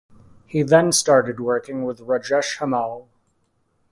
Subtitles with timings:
[0.47, 3.07] He then started working with Rajesh Hamal.